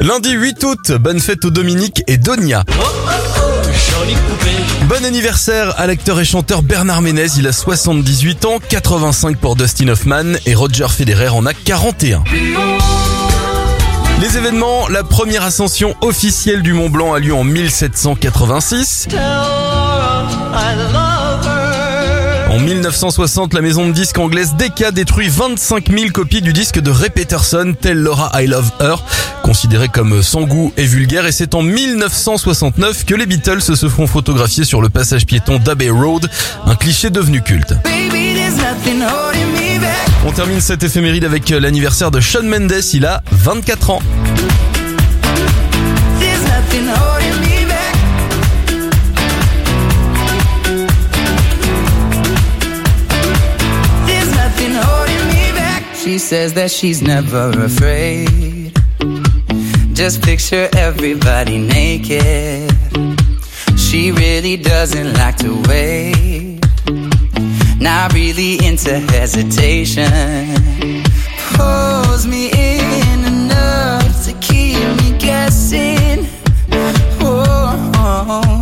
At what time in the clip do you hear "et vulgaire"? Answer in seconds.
30.76-31.24